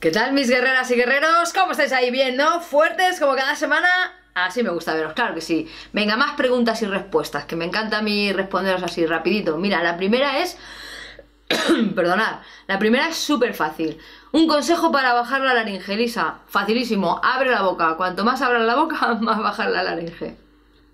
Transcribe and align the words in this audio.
¿Qué 0.00 0.10
tal 0.10 0.32
mis 0.32 0.48
guerreras 0.48 0.90
y 0.90 0.94
guerreros? 0.94 1.52
¿Cómo 1.52 1.72
estáis 1.72 1.92
ahí 1.92 2.10
bien, 2.10 2.34
no? 2.34 2.62
¿Fuertes 2.62 3.20
como 3.20 3.34
cada 3.34 3.54
semana? 3.54 3.86
Así 4.32 4.62
me 4.62 4.70
gusta 4.70 4.94
veros, 4.94 5.12
claro 5.12 5.34
que 5.34 5.42
sí. 5.42 5.68
Venga, 5.92 6.16
más 6.16 6.36
preguntas 6.36 6.80
y 6.80 6.86
respuestas, 6.86 7.44
que 7.44 7.54
me 7.54 7.66
encanta 7.66 7.98
a 7.98 8.02
mí 8.02 8.32
responderos 8.32 8.82
así 8.82 9.04
rapidito. 9.04 9.58
Mira, 9.58 9.82
la 9.82 9.98
primera 9.98 10.38
es... 10.38 10.56
Perdonad, 11.94 12.40
la 12.66 12.78
primera 12.78 13.08
es 13.08 13.16
súper 13.16 13.52
fácil. 13.52 13.98
Un 14.32 14.48
consejo 14.48 14.90
para 14.90 15.12
bajar 15.12 15.42
la 15.42 15.52
laringe, 15.52 15.92
Elisa. 15.92 16.38
Facilísimo, 16.46 17.20
abre 17.22 17.50
la 17.50 17.60
boca. 17.60 17.94
Cuanto 17.98 18.24
más 18.24 18.40
abras 18.40 18.62
la 18.62 18.76
boca, 18.76 19.14
más 19.20 19.38
bajar 19.38 19.68
la 19.68 19.82
laringe. 19.82 20.34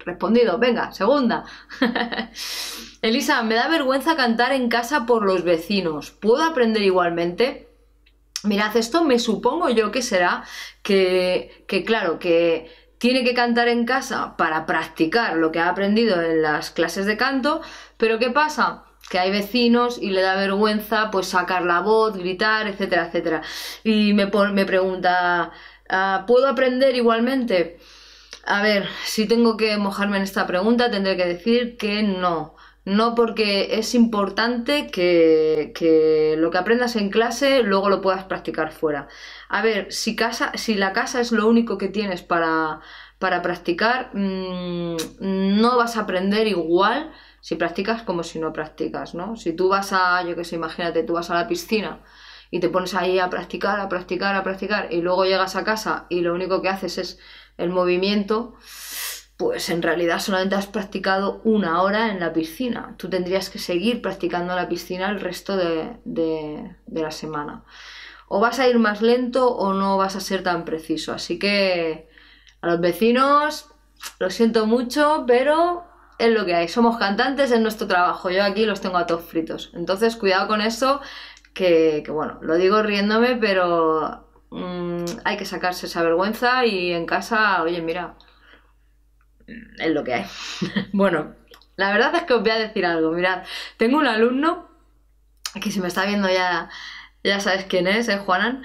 Respondido, 0.01 0.59
venga, 0.59 0.91
segunda. 0.91 1.45
Elisa, 3.03 3.45
me 3.45 3.55
da 3.55 3.69
vergüenza 3.69 4.17
cantar 4.17 4.51
en 4.51 4.69
casa 4.69 5.07
por 5.07 5.25
los 5.25 5.45
vecinos. 5.45 6.11
¿Puedo 6.11 6.43
aprender 6.43 6.83
igualmente? 6.83 7.67
Mirad, 8.47 8.77
esto 8.77 9.05
me 9.05 9.19
supongo 9.19 9.69
yo 9.71 9.91
que 9.93 10.03
será 10.03 10.45
que, 10.83 11.65
que 11.69 11.85
claro, 11.85 12.19
que 12.19 12.71
tiene 12.99 13.25
que 13.25 13.35
cantar 13.35 13.69
en 13.69 13.85
casa 13.85 14.37
para 14.37 14.67
practicar 14.67 15.37
lo 15.37 15.53
que 15.53 15.61
ha 15.61 15.69
aprendido 15.69 16.21
en 16.23 16.43
las 16.43 16.71
clases 16.71 17.07
de 17.07 17.17
canto, 17.17 17.61
pero 17.99 18.19
¿qué 18.19 18.31
pasa? 18.31 18.85
Que 19.11 19.19
hay 19.19 19.31
vecinos 19.31 19.99
y 20.01 20.11
le 20.11 20.23
da 20.23 20.35
vergüenza 20.37 21.11
pues 21.11 21.29
sacar 21.29 21.63
la 21.63 21.81
voz, 21.81 22.17
gritar, 22.17 22.67
etcétera, 22.67 23.07
etcétera. 23.07 23.43
Y 23.85 24.15
me, 24.15 24.27
me 24.53 24.65
pregunta, 24.67 25.53
ah, 25.89 26.25
¿puedo 26.27 26.49
aprender 26.49 26.97
igualmente? 26.97 27.79
A 28.45 28.63
ver, 28.63 28.89
si 29.05 29.29
tengo 29.29 29.57
que 29.57 29.77
mojarme 29.79 30.17
en 30.19 30.23
esta 30.25 30.47
pregunta, 30.47 30.91
tendré 30.91 31.17
que 31.17 31.27
decir 31.27 31.77
que 31.77 32.03
no. 32.03 32.56
No 32.87 33.17
porque 33.17 33.79
es 33.79 33.95
importante 33.97 34.87
que, 34.87 35.73
que, 35.75 36.37
lo 36.39 36.51
que 36.53 36.59
aprendas 36.59 36.95
en 36.95 37.11
clase 37.11 37.63
luego 37.65 37.91
lo 37.91 38.01
puedas 38.01 38.25
practicar 38.25 38.71
fuera. 38.73 39.09
A 39.49 39.61
ver, 39.61 39.93
si, 39.93 40.15
casa, 40.15 40.53
si 40.55 40.77
la 40.77 40.93
casa 40.93 41.21
es 41.21 41.33
lo 41.33 41.49
único 41.49 41.79
que 41.79 41.89
tienes 41.89 42.23
para, 42.23 42.81
para 43.19 43.43
practicar, 43.43 44.11
mmm, 44.15 44.97
no 45.21 45.77
vas 45.77 45.97
a 45.97 46.03
aprender 46.03 46.47
igual 46.47 47.13
si 47.41 47.57
practicas 47.57 48.03
como 48.03 48.23
si 48.23 48.39
no 48.39 48.53
practicas, 48.53 49.15
¿no? 49.15 49.37
Si 49.37 49.53
tú 49.53 49.69
vas 49.69 49.93
a, 49.93 50.23
yo 50.25 50.37
qué 50.37 50.45
sé, 50.45 50.55
imagínate, 50.57 51.03
tú 51.03 51.15
vas 51.15 51.31
a 51.31 51.35
la 51.35 51.49
piscina 51.49 52.01
y 52.53 52.61
te 52.61 52.69
pones 52.69 52.95
ahí 52.95 53.19
a 53.19 53.29
practicar, 53.31 53.81
a 53.81 53.89
practicar, 53.89 54.37
a 54.37 54.45
practicar 54.45 54.93
y 54.93 55.01
luego 55.01 55.25
llegas 55.25 55.57
a 55.57 55.65
casa 55.65 56.07
y 56.09 56.21
lo 56.21 56.35
único 56.35 56.63
que 56.63 56.69
haces 56.69 56.99
es 56.99 57.19
el 57.59 57.71
movimiento, 57.71 58.55
pues 59.37 59.69
en 59.69 59.83
realidad 59.83 60.19
solamente 60.19 60.55
has 60.55 60.67
practicado 60.67 61.41
una 61.45 61.83
hora 61.83 62.11
en 62.11 62.21
la 62.21 62.33
piscina. 62.33 62.95
Tú 62.97 63.11
tendrías 63.11 63.51
que 63.51 63.59
seguir 63.59 64.01
practicando 64.01 64.53
en 64.53 64.57
la 64.57 64.69
piscina 64.69 65.11
el 65.11 65.21
resto 65.21 65.57
de, 65.57 65.97
de, 66.05 67.03
la 67.03 67.11
semana. 67.11 67.63
O 68.29 68.41
vas 68.41 68.59
a 68.59 68.69
ir 68.69 68.79
más 68.79 69.03
lento 69.03 69.55
o 69.55 69.75
no 69.75 69.99
vas 69.99 70.17
a 70.17 70.21
ser 70.21 70.43
tan 70.43 70.65
preciso. 70.65 71.13
Así 71.13 71.39
que 71.39 72.09
a 72.63 72.67
los 72.67 72.81
vecinos, 72.81 73.69
lo 74.19 74.31
siento 74.31 74.67
mucho, 74.67 75.25
pero 75.27 75.85
es 76.19 76.31
lo 76.33 76.47
que 76.47 76.55
hay. 76.55 76.69
Somos 76.69 76.97
cantantes 76.97 77.53
en 77.53 77.63
nuestro 77.63 77.87
trabajo. 77.87 78.31
Yo 78.31 78.43
aquí 78.43 78.65
los 78.65 78.81
tengo 78.81 78.97
a 78.97 79.07
todos 79.07 79.25
fritos. 79.25 79.71
Entonces, 79.75 80.17
cuidado 80.17 80.49
con 80.49 80.63
eso, 80.63 81.03
que, 81.53 82.03
bueno, 82.09 82.39
lo 82.41 82.57
digo 82.57 82.83
riéndome, 82.83 83.37
pero 83.37 84.27
mmm, 84.51 85.05
hay 85.25 85.37
que 85.37 85.45
sacarse 85.45 85.87
esa 85.87 86.03
vergüenza 86.03 86.65
y 86.65 86.93
en 86.93 87.05
casa, 87.05 87.63
oye, 87.63 87.83
mira 87.83 88.17
es 89.47 89.91
lo 89.91 90.05
que 90.05 90.15
hay. 90.15 90.27
bueno, 90.93 91.35
la 91.77 91.93
verdad 91.93 92.15
es 92.15 92.23
que 92.25 92.35
os 92.35 92.43
voy 92.43 92.51
a 92.51 92.59
decir 92.59 92.85
algo. 92.87 93.13
Mirad, 93.13 93.45
tengo 93.77 93.99
un 93.99 94.07
alumno 94.07 94.69
que 95.61 95.71
si 95.71 95.81
me 95.81 95.89
está 95.89 96.05
viendo 96.07 96.29
ya, 96.29 96.69
ya 97.23 97.41
sabes 97.41 97.65
quién 97.65 97.87
es, 97.87 98.09
¿eh, 98.09 98.19
Juanan? 98.19 98.63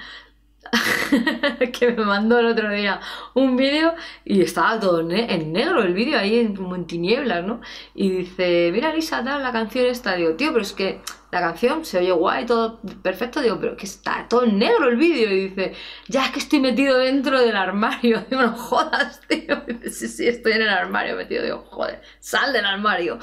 que 1.73 1.91
me 1.91 2.05
mandó 2.05 2.39
el 2.39 2.45
otro 2.45 2.69
día 2.71 3.01
un 3.33 3.57
vídeo 3.57 3.95
y 4.23 4.41
estaba 4.41 4.79
todo 4.79 5.01
en 5.01 5.53
negro 5.53 5.81
el 5.81 5.93
vídeo 5.93 6.17
ahí 6.17 6.39
en, 6.39 6.55
como 6.55 6.75
en 6.75 6.85
tinieblas, 6.85 7.43
¿no? 7.43 7.61
Y 7.95 8.09
dice, 8.09 8.69
mira 8.71 8.93
Lisa, 8.93 9.23
tal, 9.23 9.43
la 9.43 9.51
canción 9.51 9.87
está, 9.87 10.15
digo, 10.15 10.35
tío, 10.35 10.51
pero 10.51 10.61
es 10.61 10.73
que 10.73 11.01
la 11.31 11.39
canción 11.39 11.85
se 11.85 11.99
oye 11.99 12.11
guay, 12.11 12.45
todo 12.45 12.79
perfecto, 13.01 13.41
digo, 13.41 13.57
pero 13.59 13.77
que 13.77 13.85
está 13.85 14.27
todo 14.27 14.45
negro 14.45 14.89
el 14.89 14.97
vídeo. 14.97 15.31
Y 15.31 15.47
dice, 15.47 15.73
ya 16.07 16.25
es 16.25 16.31
que 16.31 16.39
estoy 16.39 16.59
metido 16.59 16.97
dentro 16.97 17.39
del 17.39 17.55
armario. 17.55 18.25
Digo, 18.29 18.41
no 18.41 18.53
jodas, 18.53 19.21
tío. 19.27 19.61
Dice, 19.67 19.89
sí, 19.89 20.07
sí, 20.09 20.27
estoy 20.27 20.53
en 20.53 20.63
el 20.63 20.69
armario 20.69 21.15
metido. 21.15 21.43
Digo, 21.43 21.65
joder, 21.69 22.01
sal 22.19 22.51
del 22.51 22.65
armario. 22.65 23.17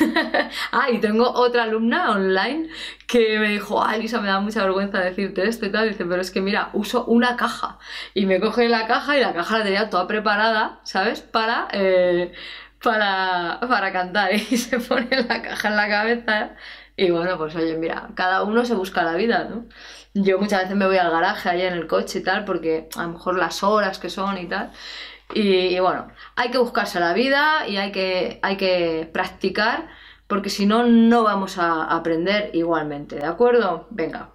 ah, 0.72 0.90
y 0.90 0.98
tengo 0.98 1.30
otra 1.30 1.62
alumna 1.62 2.10
online 2.10 2.68
que 3.06 3.38
me 3.38 3.50
dijo, 3.50 3.82
ah, 3.82 3.96
Lisa, 3.96 4.20
me 4.20 4.28
da 4.28 4.40
mucha 4.40 4.62
vergüenza 4.64 4.98
decirte 4.98 5.46
esto 5.46 5.66
y 5.66 5.70
tal. 5.70 5.88
Dice, 5.88 6.04
pero 6.04 6.20
es 6.20 6.32
que 6.32 6.40
mira, 6.40 6.70
uso 6.72 7.04
una 7.04 7.36
caja. 7.36 7.78
Y 8.12 8.26
me 8.26 8.40
coge 8.40 8.68
la 8.68 8.88
caja 8.88 9.16
y 9.16 9.20
la 9.20 9.32
caja 9.34 9.58
la 9.58 9.64
tenía 9.64 9.88
toda 9.88 10.08
preparada, 10.08 10.80
¿sabes? 10.82 11.20
Para... 11.20 11.68
Eh, 11.72 12.32
para, 12.82 13.60
para 13.68 13.92
cantar 13.92 14.34
y 14.34 14.38
se 14.56 14.80
pone 14.80 15.08
la 15.28 15.40
caja 15.40 15.68
en 15.68 15.76
la 15.76 15.88
cabeza 15.88 16.56
y 16.96 17.10
bueno, 17.10 17.38
pues 17.38 17.54
oye, 17.56 17.76
mira, 17.76 18.08
cada 18.14 18.42
uno 18.42 18.64
se 18.64 18.74
busca 18.74 19.02
la 19.02 19.14
vida, 19.14 19.48
¿no? 19.48 19.64
Yo 20.14 20.38
muchas 20.38 20.62
veces 20.62 20.76
me 20.76 20.86
voy 20.86 20.98
al 20.98 21.10
garaje 21.10 21.48
allá 21.48 21.68
en 21.68 21.74
el 21.74 21.86
coche 21.86 22.18
y 22.18 22.22
tal, 22.22 22.44
porque 22.44 22.88
a 22.96 23.02
lo 23.04 23.10
mejor 23.10 23.38
las 23.38 23.62
horas 23.62 23.98
que 23.98 24.10
son 24.10 24.36
y 24.38 24.46
tal. 24.46 24.70
Y, 25.34 25.78
bueno, 25.80 26.08
hay 26.36 26.50
que 26.50 26.58
buscarse 26.58 27.00
la 27.00 27.14
vida 27.14 27.66
y 27.66 27.78
hay 27.78 27.92
que, 27.92 28.38
hay 28.42 28.56
que 28.58 29.08
practicar, 29.12 29.88
porque 30.26 30.50
si 30.50 30.66
no, 30.66 30.84
no 30.84 31.22
vamos 31.22 31.58
a 31.58 31.84
aprender 31.84 32.50
igualmente, 32.54 33.16
¿de 33.16 33.26
acuerdo? 33.26 33.86
Venga. 33.90 34.30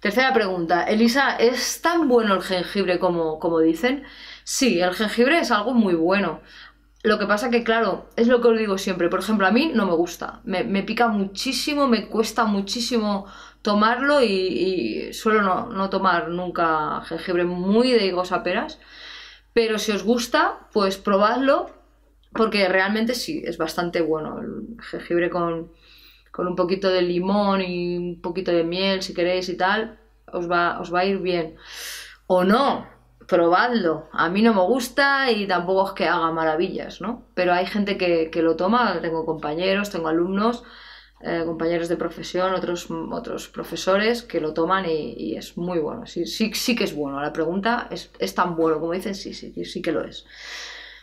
Tercera 0.00 0.32
pregunta. 0.32 0.84
Elisa, 0.84 1.36
¿es 1.36 1.80
tan 1.82 2.08
bueno 2.08 2.34
el 2.34 2.42
jengibre 2.42 2.98
como, 2.98 3.38
como 3.38 3.60
dicen? 3.60 4.04
Sí, 4.44 4.80
el 4.80 4.94
jengibre 4.94 5.38
es 5.40 5.50
algo 5.50 5.74
muy 5.74 5.94
bueno. 5.94 6.40
Lo 7.06 7.20
que 7.20 7.26
pasa 7.26 7.50
que, 7.50 7.62
claro, 7.62 8.10
es 8.16 8.26
lo 8.26 8.40
que 8.40 8.48
os 8.48 8.58
digo 8.58 8.78
siempre. 8.78 9.08
Por 9.08 9.20
ejemplo, 9.20 9.46
a 9.46 9.52
mí 9.52 9.70
no 9.72 9.86
me 9.86 9.94
gusta. 9.94 10.40
Me, 10.42 10.82
pica 10.82 11.06
muchísimo, 11.06 11.86
me 11.86 12.08
cuesta 12.08 12.46
muchísimo 12.46 13.26
tomarlo 13.62 14.24
y, 14.24 14.26
y 14.26 15.12
suelo 15.12 15.40
no, 15.40 15.68
no, 15.68 15.88
tomar 15.88 16.30
nunca 16.30 17.02
jengibre 17.02 17.44
muy 17.44 17.92
de 17.92 18.06
higos 18.06 18.32
a 18.32 18.42
peras. 18.42 18.80
Pero 19.52 19.78
si 19.78 19.92
os 19.92 20.02
gusta, 20.02 20.66
pues 20.72 20.98
probadlo 20.98 21.70
porque 22.32 22.68
realmente 22.68 23.14
sí, 23.14 23.40
es 23.46 23.56
bastante 23.56 24.00
bueno. 24.00 24.40
El 24.40 24.82
jengibre 24.82 25.30
con, 25.30 25.70
con 26.32 26.48
un 26.48 26.56
poquito 26.56 26.88
de 26.90 27.02
limón 27.02 27.60
y 27.62 27.98
un 27.98 28.20
poquito 28.20 28.50
de 28.50 28.64
miel, 28.64 29.02
si 29.02 29.14
queréis 29.14 29.48
y 29.48 29.56
tal, 29.56 30.00
os 30.32 30.50
va, 30.50 30.80
os 30.80 30.92
va 30.92 31.02
a 31.02 31.04
ir 31.04 31.18
bien. 31.18 31.54
O 32.26 32.42
no, 32.42 32.95
probadlo. 33.26 34.08
A 34.12 34.28
mí 34.28 34.42
no 34.42 34.54
me 34.54 34.62
gusta 34.62 35.30
y 35.30 35.46
tampoco 35.46 35.88
es 35.88 35.92
que 35.94 36.08
haga 36.08 36.30
maravillas, 36.30 37.00
¿no? 37.00 37.24
Pero 37.34 37.52
hay 37.52 37.66
gente 37.66 37.96
que, 37.98 38.30
que 38.30 38.42
lo 38.42 38.56
toma, 38.56 39.00
tengo 39.00 39.26
compañeros, 39.26 39.90
tengo 39.90 40.08
alumnos, 40.08 40.64
eh, 41.20 41.42
compañeros 41.46 41.88
de 41.88 41.96
profesión, 41.96 42.52
otros, 42.52 42.88
otros 42.90 43.48
profesores 43.48 44.22
que 44.22 44.40
lo 44.40 44.52
toman 44.52 44.84
y, 44.86 45.34
es 45.36 45.56
muy 45.56 45.78
bueno. 45.78 46.06
Sí, 46.06 46.26
sí, 46.26 46.52
sí 46.54 46.76
que 46.76 46.84
es 46.84 46.94
bueno. 46.94 47.20
La 47.20 47.32
pregunta 47.32 47.88
es, 47.90 48.10
es 48.18 48.34
tan 48.34 48.54
bueno 48.54 48.80
como 48.80 48.92
dicen, 48.92 49.14
sí, 49.14 49.32
sí, 49.34 49.64
sí 49.64 49.82
que 49.82 49.92
lo 49.92 50.04
es. 50.04 50.26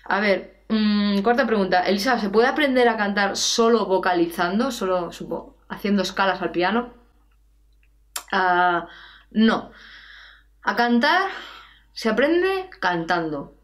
A 0.06 0.20
ver, 0.20 0.66
mmm, 0.70 1.22
cuarta 1.22 1.48
pregunta. 1.48 1.82
Elisa, 1.82 2.20
¿se 2.20 2.30
puede 2.30 2.48
aprender 2.48 2.88
a 2.90 2.98
cantar 2.98 3.36
solo 3.36 3.86
vocalizando, 3.86 4.72
solo 4.72 5.12
supo, 5.12 5.58
haciendo 5.68 6.04
escalas 6.04 6.42
al 6.42 6.52
piano? 6.52 6.94
Uh, 8.32 8.86
no. 9.32 9.72
A 10.64 10.76
cantar 10.76 11.30
se 11.94 12.10
aprende 12.10 12.70
cantando. 12.80 13.56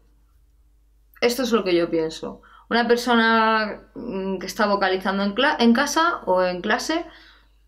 Esto 1.20 1.42
es 1.42 1.52
lo 1.52 1.64
que 1.64 1.74
yo 1.74 1.90
pienso. 1.90 2.40
Una 2.70 2.86
persona 2.86 3.82
mm, 3.94 4.38
que 4.38 4.46
está 4.46 4.66
vocalizando 4.66 5.22
en, 5.22 5.74
casa 5.74 6.22
o 6.26 6.42
en 6.42 6.62
clase 6.62 7.04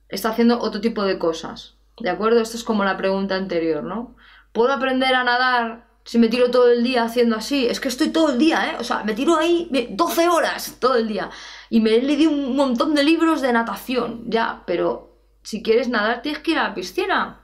está 0.08 0.30
haciendo 0.30 0.60
otro 0.60 0.80
tipo 0.80 1.04
de 1.04 1.18
cosas. 1.18 1.74
¿De 1.98 2.08
acuerdo? 2.08 2.40
Esto 2.40 2.56
es 2.56 2.64
como 2.64 2.84
la 2.84 2.96
pregunta 2.96 3.34
anterior, 3.34 3.82
¿no? 3.82 4.16
¿Puedo 4.52 4.72
aprender 4.72 5.14
a 5.14 5.24
nadar 5.24 5.86
si 6.04 6.18
me 6.18 6.28
tiro 6.28 6.50
todo 6.50 6.70
el 6.70 6.82
día 6.82 7.04
haciendo 7.04 7.36
así? 7.36 7.66
Es 7.66 7.80
que 7.80 7.88
estoy 7.88 8.08
todo 8.10 8.30
el 8.32 8.38
día, 8.38 8.72
¿eh? 8.72 8.76
O 8.78 8.84
sea, 8.84 9.04
me 9.04 9.14
tiro 9.14 9.36
ahí 9.36 9.68
12 9.90 10.28
horas 10.28 10.76
todo 10.78 10.96
el 10.96 11.08
día. 11.08 11.30
Y 11.68 11.80
me 11.80 11.96
he 11.96 12.02
leído 12.02 12.30
un 12.30 12.56
montón 12.56 12.94
de 12.94 13.04
libros 13.04 13.42
de 13.42 13.52
natación, 13.52 14.24
ya, 14.26 14.62
pero 14.66 15.12
si 15.42 15.62
quieres 15.62 15.88
nadar 15.88 16.22
tienes 16.22 16.40
que 16.42 16.52
ir 16.52 16.58
a 16.58 16.68
la 16.68 16.74
piscina 16.74 17.40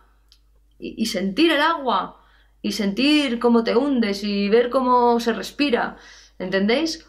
y, 0.79 1.07
sentir 1.07 1.51
el 1.51 1.61
agua 1.61 2.18
y 2.63 2.73
sentir 2.73 3.39
cómo 3.39 3.65
te 3.65 3.77
hundes 3.77 4.25
y 4.25 4.49
ver 4.49 4.71
cómo 4.71 5.21
se 5.21 5.33
respira. 5.33 5.97
¿Entendéis? 6.39 7.07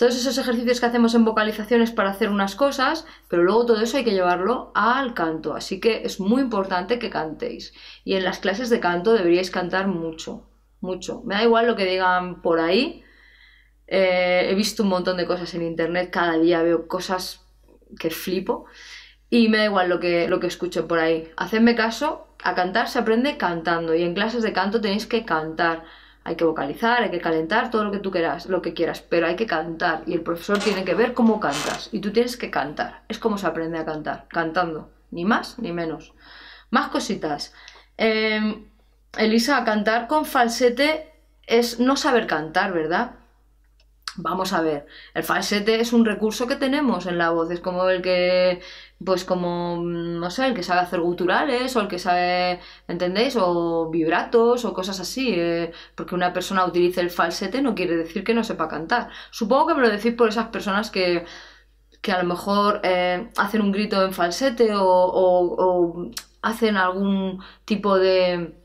Todos 0.00 0.16
esos 0.16 0.38
ejercicios 0.38 0.80
que 0.80 0.86
hacemos 0.86 1.14
en 1.14 1.26
vocalizaciones 1.26 1.90
para 1.90 2.08
hacer 2.08 2.30
unas 2.30 2.54
cosas, 2.54 3.04
pero 3.28 3.42
luego 3.42 3.66
todo 3.66 3.82
eso 3.82 3.98
hay 3.98 4.04
que 4.04 4.12
llevarlo 4.12 4.72
al 4.74 5.12
canto. 5.12 5.54
Así 5.54 5.78
que 5.78 6.04
es 6.04 6.20
muy 6.20 6.40
importante 6.40 6.98
que 6.98 7.10
cantéis. 7.10 7.74
Y 8.02 8.14
en 8.14 8.24
las 8.24 8.38
clases 8.38 8.70
de 8.70 8.80
canto 8.80 9.12
deberíais 9.12 9.50
cantar 9.50 9.88
mucho, 9.88 10.48
mucho. 10.80 11.22
Me 11.26 11.34
da 11.34 11.42
igual 11.42 11.66
lo 11.66 11.76
que 11.76 11.84
digan 11.84 12.40
por 12.40 12.60
ahí. 12.60 13.04
Eh, 13.86 14.48
he 14.48 14.54
visto 14.54 14.84
un 14.84 14.88
montón 14.88 15.18
de 15.18 15.26
cosas 15.26 15.52
en 15.52 15.62
internet, 15.62 16.08
cada 16.10 16.38
día 16.38 16.62
veo 16.62 16.88
cosas 16.88 17.44
que 17.98 18.08
flipo. 18.08 18.64
Y 19.28 19.50
me 19.50 19.58
da 19.58 19.66
igual 19.66 19.90
lo 19.90 20.00
que, 20.00 20.28
lo 20.28 20.40
que 20.40 20.46
escuchen 20.46 20.88
por 20.88 20.98
ahí. 20.98 21.30
Hacedme 21.36 21.74
caso, 21.74 22.26
a 22.42 22.54
cantar 22.54 22.88
se 22.88 22.98
aprende 22.98 23.36
cantando 23.36 23.94
y 23.94 24.02
en 24.02 24.14
clases 24.14 24.42
de 24.42 24.52
canto 24.52 24.80
tenéis 24.80 25.06
que 25.06 25.24
cantar. 25.24 25.84
Hay 26.22 26.36
que 26.36 26.44
vocalizar, 26.44 27.02
hay 27.02 27.10
que 27.10 27.20
calentar, 27.20 27.70
todo 27.70 27.84
lo 27.84 27.90
que 27.90 27.98
tú 27.98 28.10
quieras, 28.10 28.46
lo 28.46 28.60
que 28.60 28.74
quieras, 28.74 29.00
pero 29.00 29.26
hay 29.26 29.36
que 29.36 29.46
cantar 29.46 30.02
y 30.06 30.12
el 30.12 30.20
profesor 30.20 30.58
tiene 30.58 30.84
que 30.84 30.94
ver 30.94 31.14
cómo 31.14 31.40
cantas 31.40 31.88
y 31.92 32.00
tú 32.00 32.12
tienes 32.12 32.36
que 32.36 32.50
cantar. 32.50 33.02
Es 33.08 33.18
como 33.18 33.38
se 33.38 33.46
aprende 33.46 33.78
a 33.78 33.86
cantar, 33.86 34.26
cantando, 34.28 34.90
ni 35.10 35.24
más 35.24 35.58
ni 35.58 35.72
menos. 35.72 36.12
Más 36.70 36.88
cositas. 36.88 37.54
Em, 37.96 38.66
Elisa, 39.16 39.64
cantar 39.64 40.08
con 40.08 40.24
falsete 40.24 41.10
es 41.46 41.80
no 41.80 41.96
saber 41.96 42.26
cantar, 42.26 42.72
¿verdad? 42.72 43.12
Vamos 44.16 44.52
a 44.52 44.60
ver, 44.60 44.86
el 45.14 45.22
falsete 45.22 45.80
es 45.80 45.92
un 45.92 46.04
recurso 46.04 46.46
que 46.48 46.56
tenemos 46.56 47.06
en 47.06 47.16
la 47.16 47.30
voz, 47.30 47.50
es 47.52 47.60
como 47.60 47.88
el 47.88 48.02
que, 48.02 48.60
pues 49.04 49.24
como, 49.24 49.76
no 49.80 50.30
sé, 50.30 50.46
el 50.48 50.54
que 50.54 50.64
sabe 50.64 50.80
hacer 50.80 51.00
guturales 51.00 51.76
o 51.76 51.80
el 51.80 51.88
que 51.88 51.98
sabe, 52.00 52.60
¿entendéis? 52.88 53.36
O 53.36 53.88
vibratos 53.88 54.64
o 54.64 54.74
cosas 54.74 54.98
así, 55.00 55.34
eh, 55.36 55.72
porque 55.94 56.16
una 56.16 56.32
persona 56.32 56.66
utilice 56.66 57.00
el 57.00 57.10
falsete 57.10 57.62
no 57.62 57.74
quiere 57.76 57.96
decir 57.96 58.24
que 58.24 58.34
no 58.34 58.42
sepa 58.42 58.68
cantar. 58.68 59.10
Supongo 59.30 59.68
que 59.68 59.74
me 59.74 59.82
lo 59.82 59.90
decís 59.90 60.14
por 60.14 60.28
esas 60.28 60.48
personas 60.48 60.90
que, 60.90 61.24
que 62.02 62.12
a 62.12 62.22
lo 62.22 62.28
mejor 62.28 62.80
eh, 62.82 63.30
hacen 63.36 63.62
un 63.62 63.72
grito 63.72 64.04
en 64.04 64.12
falsete 64.12 64.70
o 64.74 66.10
hacen 66.42 66.76
algún 66.76 67.42
tipo 67.64 67.98
de 67.98 68.59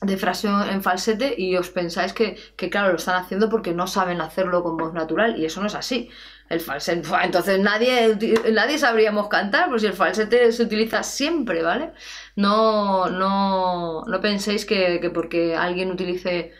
de 0.00 0.16
frase 0.16 0.48
en 0.48 0.82
falsete 0.82 1.34
y 1.38 1.56
os 1.56 1.70
pensáis 1.70 2.12
que, 2.12 2.36
claro, 2.70 2.90
lo 2.90 2.96
están 2.96 3.16
haciendo 3.16 3.48
porque 3.48 3.72
no 3.72 3.86
saben 3.86 4.20
hacerlo 4.20 4.62
con 4.62 4.76
voz 4.76 4.92
natural 4.92 5.38
y 5.38 5.44
eso 5.46 5.60
no 5.60 5.66
es 5.66 5.74
así. 5.74 6.10
El 6.48 6.60
falsete, 6.60 7.08
entonces 7.22 7.58
nadie, 7.58 8.18
nadie 8.52 8.78
sabríamos 8.78 9.28
cantar, 9.28 9.70
pues 9.70 9.80
si 9.82 9.88
el 9.88 9.94
falsete 9.94 10.52
se 10.52 10.62
utiliza 10.62 11.02
siempre, 11.02 11.62
¿vale? 11.62 11.92
No, 12.36 13.08
no, 13.08 14.02
no 14.04 14.20
penséis 14.20 14.66
que, 14.66 15.00
que 15.00 15.10
porque 15.10 15.56
alguien 15.56 15.90
utilice 15.90 16.52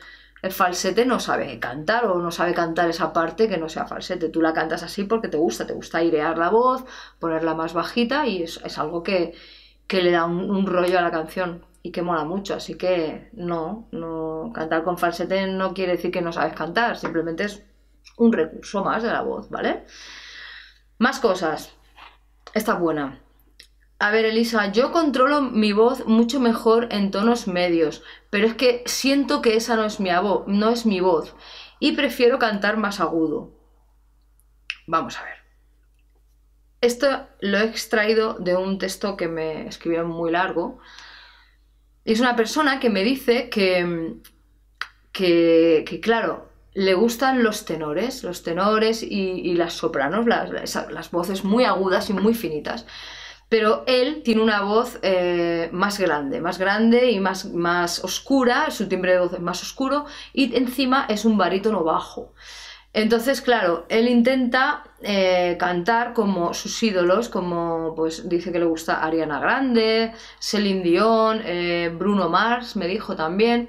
el 0.43 0.53
falsete 0.53 1.07
no 1.07 1.21
sabe 1.21 1.59
cantar 1.59 2.07
o 2.07 2.19
no 2.19 2.31
sabe 2.31 2.55
cantar 2.55 2.89
esa 2.91 3.13
parte 3.13 3.49
que 3.49 3.57
no 3.59 3.69
sea 3.69 3.87
falsete. 3.87 4.29
Tú 4.29 4.41
la 4.43 4.53
cantas 4.53 4.83
así 4.83 5.05
porque 5.05 5.29
te 5.29 5.39
gusta, 5.39 5.67
te 5.67 5.73
gusta 5.75 5.99
airear 5.99 6.39
la 6.39 6.51
voz, 6.51 6.85
ponerla 7.19 7.55
más 7.55 7.73
bajita 7.75 8.27
y 8.27 8.43
es, 8.43 8.61
es 8.65 8.79
algo 8.79 9.03
que, 9.03 9.35
que 9.87 10.03
le 10.03 10.11
da 10.13 10.25
un 10.27 10.67
rollo 10.67 10.99
a 10.99 11.03
la 11.03 11.11
canción 11.11 11.65
y 11.85 11.93
que 11.93 12.03
mola 12.03 12.25
mucho. 12.25 12.55
Así 12.55 12.75
que 12.77 13.29
no, 13.35 13.89
no, 13.93 14.51
cantar 14.53 14.83
con 14.83 14.99
falsete 14.99 15.47
no 15.47 15.75
quiere 15.75 15.93
decir 15.93 16.11
que 16.11 16.23
no 16.23 16.33
sabes 16.33 16.55
cantar, 16.55 16.97
simplemente 16.97 17.45
es 17.45 17.63
un 18.17 18.33
recurso 18.33 18.83
más 18.83 19.03
de 19.03 19.11
la 19.11 19.21
voz, 19.21 19.51
¿vale? 19.51 19.85
Más 20.99 21.21
cosas. 21.21 21.77
Esta 22.55 22.75
buena. 22.75 23.21
A 23.99 24.11
ver, 24.11 24.25
Elisa, 24.25 24.73
yo 24.73 24.93
controlo 24.93 25.43
mi 25.43 25.73
voz 25.73 26.07
mucho 26.07 26.41
mejor 26.41 26.89
en 26.91 27.11
tonos 27.11 27.47
medios, 27.47 28.03
pero 28.31 28.47
es 28.47 28.55
que 28.55 28.83
siento 28.87 29.43
que 29.43 29.57
esa 29.57 29.77
no 29.77 29.85
es 29.85 30.01
mi 30.01 30.11
no 30.47 30.71
es 30.71 30.87
mi 30.87 31.01
voz, 31.01 31.37
y 31.81 31.93
prefiero 31.93 32.39
cantar 32.39 32.79
más 32.79 32.99
agudo. 32.99 33.53
Vamos 34.87 35.19
a 35.19 35.25
ver. 35.25 35.37
Esto 36.81 37.27
lo 37.41 37.59
he 37.59 37.65
extraído 37.65 38.35
de 38.35 38.57
un 38.57 38.79
texto 38.79 39.17
que 39.17 39.29
me 39.29 39.67
escribieron 39.67 40.11
muy 40.11 40.31
largo, 40.31 40.81
es 42.05 42.21
una 42.21 42.37
persona 42.37 42.81
que 42.81 42.91
me 42.91 43.03
dice 43.03 43.49
que, 43.49 44.17
que, 45.12 46.01
claro, 46.03 46.49
le 46.75 46.95
gustan 46.95 47.43
los 47.43 47.65
tenores, 47.65 48.23
los 48.25 48.43
tenores 48.43 49.03
y, 49.03 49.55
las 49.55 49.75
sopranos, 49.75 50.27
las, 50.27 51.11
voces 51.11 51.45
muy 51.45 51.65
agudas 51.65 52.11
y 52.11 52.12
muy 52.12 52.35
finitas. 52.35 52.87
Pero 53.49 53.85
él 53.87 54.23
tiene 54.25 54.43
una 54.43 54.62
voz 54.62 54.99
eh, 55.03 55.69
más 55.73 55.99
grande, 55.99 56.41
más 56.41 56.59
grande 56.59 57.11
y 57.11 57.21
más, 57.21 57.45
más 57.45 58.03
oscura, 58.03 58.71
su 58.71 58.89
timbre 58.89 59.12
de 59.12 59.21
voz 59.21 59.33
es 59.35 59.41
más 59.41 59.62
oscuro 59.62 60.07
y 60.33 60.57
encima 60.57 61.07
es 61.09 61.25
un 61.25 61.39
barítono 61.39 61.85
bajo. 61.85 62.33
Entonces, 62.94 63.41
claro, 63.41 63.87
él 63.88 64.08
intenta 64.08 64.85
eh, 65.02 65.56
cantar 65.58 66.12
como 66.14 66.55
sus 66.55 66.81
ídolos, 66.81 67.29
como 67.29 67.93
pues 67.96 68.29
dice 68.29 68.52
que 68.52 68.61
le 68.61 68.67
gusta 68.67 69.05
Ariana 69.05 69.41
Grande, 69.41 70.12
Celine 70.38 70.82
Dion, 70.85 71.41
eh, 71.44 71.93
Bruno 71.93 72.29
Mars, 72.29 72.76
me 72.76 72.87
dijo 72.87 73.17
también. 73.17 73.69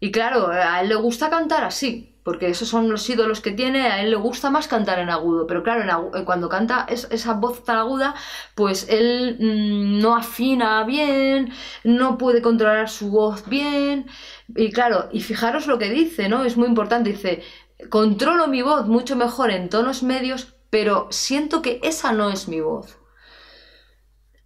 Y 0.00 0.10
claro, 0.12 0.48
a 0.48 0.82
él 0.82 0.90
le 0.90 0.96
gusta 0.96 1.30
cantar 1.30 1.64
así, 1.64 2.14
porque 2.22 2.50
esos 2.50 2.68
son 2.68 2.90
los 2.90 3.08
ídolos 3.08 3.40
que 3.40 3.52
tiene, 3.52 3.86
a 3.86 4.02
él 4.02 4.10
le 4.10 4.16
gusta 4.16 4.50
más 4.50 4.68
cantar 4.68 4.98
en 4.98 5.08
agudo, 5.08 5.46
pero 5.46 5.62
claro, 5.62 6.10
eh, 6.14 6.24
cuando 6.26 6.50
canta 6.50 6.86
esa 6.90 7.32
voz 7.32 7.64
tan 7.64 7.78
aguda, 7.78 8.14
pues 8.54 8.86
él 8.90 9.38
mm, 9.40 9.98
no 10.00 10.14
afina 10.14 10.84
bien, 10.84 11.50
no 11.84 12.18
puede 12.18 12.42
controlar 12.42 12.90
su 12.90 13.10
voz 13.10 13.48
bien, 13.48 14.06
y 14.54 14.70
claro, 14.72 15.08
y 15.10 15.20
fijaros 15.22 15.66
lo 15.66 15.78
que 15.78 15.88
dice, 15.88 16.28
¿no? 16.28 16.44
Es 16.44 16.58
muy 16.58 16.68
importante, 16.68 17.10
dice, 17.10 17.42
controlo 17.90 18.48
mi 18.48 18.62
voz 18.62 18.86
mucho 18.86 19.16
mejor 19.16 19.50
en 19.50 19.68
tonos 19.68 20.02
medios, 20.02 20.54
pero 20.70 21.08
siento 21.10 21.62
que 21.62 21.80
esa 21.82 22.12
no 22.12 22.30
es 22.30 22.48
mi 22.48 22.60
voz. 22.60 22.98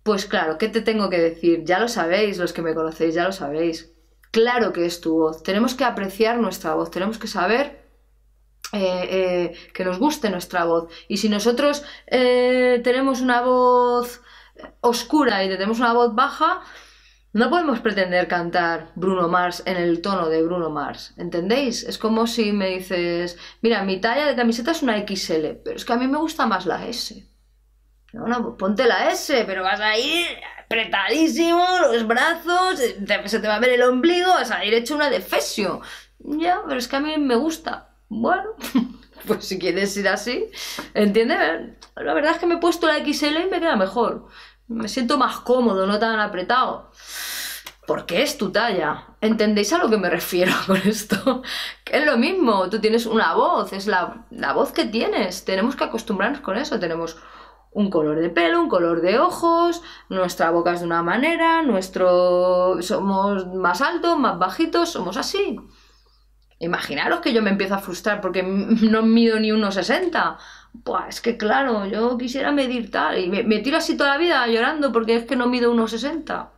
Pues 0.03 0.27
claro, 0.27 0.59
¿qué 0.59 0.69
te 0.69 0.81
tengo 0.81 1.11
que 1.11 1.19
decir? 1.19 1.65
Ya 1.65 1.79
lo 1.79 1.89
sabéis, 1.89 2.39
los 2.39 2.53
que 2.53 2.63
me 2.63 2.75
conocéis, 2.75 3.15
ya 3.15 3.25
lo 3.25 3.33
sabéis. 3.33 3.93
Claro 4.31 4.73
que 4.73 4.87
es 4.87 5.01
tu 5.01 5.15
voz. 5.19 5.43
Tenemos 5.43 5.75
que 5.75 5.85
apreciar 5.85 6.39
nuestra 6.39 6.75
voz, 6.75 6.91
tenemos 6.91 7.19
que 7.19 7.27
saber 7.27 7.81
eh, 8.73 9.09
eh, 9.11 9.53
que 9.75 9.85
nos 9.85 9.99
guste 9.99 10.31
nuestra 10.31 10.65
voz. 10.65 10.93
Y 11.09 11.19
si 11.19 11.29
nosotros 11.29 11.85
eh, 12.07 12.81
tenemos 12.85 13.21
una 13.21 13.43
voz 13.43 14.21
oscura 14.81 15.45
y 15.45 15.49
tenemos 15.49 15.81
una 15.81 15.93
voz 15.93 16.15
baja, 16.15 16.63
no 17.33 17.49
podemos 17.49 17.81
pretender 17.81 18.27
cantar 18.27 18.89
Bruno 18.97 19.29
Mars 19.29 19.63
en 19.67 19.77
el 19.77 20.03
tono 20.03 20.29
de 20.29 20.43
Bruno 20.43 20.71
Mars, 20.71 21.15
¿entendéis? 21.17 21.85
Es 21.85 21.97
como 21.97 22.27
si 22.27 22.53
me 22.53 22.71
dices, 22.71 23.39
mira, 23.63 23.85
mi 23.85 24.01
talla 24.01 24.27
de 24.27 24.35
camiseta 24.35 24.73
es 24.73 24.83
una 24.83 24.99
XL, 24.99 25.47
pero 25.65 25.77
es 25.77 25.85
que 25.85 25.93
a 25.93 25.97
mí 25.97 26.09
me 26.09 26.19
gusta 26.19 26.47
más 26.47 26.67
la 26.67 26.87
S. 26.87 27.25
No, 28.13 28.27
no, 28.27 28.57
ponte 28.57 28.85
la 28.87 29.13
S, 29.13 29.45
pero 29.47 29.63
vas 29.63 29.81
a 29.81 29.97
ir 29.97 30.27
apretadísimo, 30.65 31.65
los 31.93 32.07
brazos, 32.07 32.81
se 33.27 33.39
te 33.39 33.49
va 33.49 33.57
a 33.57 33.61
ver 33.61 33.71
el 33.71 33.83
ombligo, 33.83 34.29
vas 34.29 34.51
a 34.51 34.65
ir 34.65 34.75
hecho 34.75 34.97
una 34.97 35.09
defesio. 35.09 35.81
Ya, 36.19 36.63
pero 36.67 36.79
es 36.79 36.89
que 36.89 36.97
a 36.97 37.01
mí 37.01 37.17
me 37.17 37.37
gusta. 37.37 37.91
Bueno, 38.09 38.43
pues 39.27 39.45
si 39.45 39.59
quieres 39.61 39.97
ir 39.97 40.09
así, 40.09 40.47
¿entiendes? 40.95 41.39
La 41.95 42.13
verdad 42.13 42.33
es 42.33 42.39
que 42.39 42.47
me 42.47 42.55
he 42.55 42.59
puesto 42.59 42.89
la 42.89 42.99
XL 42.99 43.39
y 43.47 43.51
me 43.51 43.61
queda 43.61 43.77
mejor 43.77 44.29
me 44.71 44.89
siento 44.89 45.19
más 45.19 45.41
cómodo, 45.41 45.85
no 45.87 45.99
tan 45.99 46.21
apretado. 46.21 46.93
Porque 47.89 48.23
es 48.23 48.39
tu 48.39 48.53
talla. 48.53 49.17
¿Entendéis 49.21 49.73
a 49.73 49.79
lo 49.79 49.91
que 49.91 49.99
me 49.99 50.09
refiero 50.09 50.53
con 50.67 50.77
esto? 50.77 51.43
Que 51.85 51.99
es 51.99 52.07
lo 52.07 52.17
mismo, 52.17 52.71
tú 52.71 52.81
tienes 52.81 53.05
una 53.07 53.35
voz, 53.35 53.73
es 53.73 53.89
la, 53.89 54.27
la 54.31 54.53
voz 54.53 54.71
que 54.71 54.85
tienes. 54.85 55.45
Tenemos 55.45 55.75
que 55.75 55.85
acostumbrarnos 55.85 56.41
con 56.41 56.57
eso. 56.57 56.79
Tenemos 56.79 57.17
un 57.73 57.91
color 57.91 58.21
de 58.21 58.31
pelo, 58.31 58.61
un 58.61 58.69
color 58.69 59.01
de 59.01 59.19
ojos, 59.19 59.83
nuestra 60.09 60.51
boca 60.51 60.73
es 60.73 60.81
de 60.81 60.87
una 60.87 61.03
manera, 61.03 61.63
nuestro 61.63 62.81
somos 62.83 63.47
más 63.49 63.81
altos, 63.81 64.19
más 64.19 64.39
bajitos, 64.39 64.91
somos 64.91 65.17
así. 65.17 65.57
Imaginaros 66.59 67.21
que 67.21 67.33
yo 67.33 67.43
me 67.43 67.51
empiezo 67.51 67.75
a 67.75 67.79
frustrar 67.79 68.21
porque 68.21 68.43
no 68.45 69.03
mido 69.03 69.41
ni 69.41 69.51
1,60. 69.51 70.37
Buah, 70.73 71.09
es 71.09 71.21
que 71.21 71.37
claro, 71.37 71.87
yo 71.87 72.17
quisiera 72.17 72.53
medir 72.53 72.91
tal. 72.91 73.19
Y 73.19 73.29
me, 73.29 73.43
me, 73.43 73.59
tiro 73.61 73.77
así 73.77 73.97
toda 73.97 74.11
la 74.11 74.19
vida 74.19 74.47
llorando 74.47 74.93
porque 74.93 75.17
es 75.17 75.25
que 75.25 75.37
no 75.37 75.47
mido 75.47 75.75
1,60. 75.75 76.49